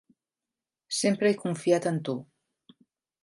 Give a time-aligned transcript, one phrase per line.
[0.99, 2.17] Sempre he confiat en tu.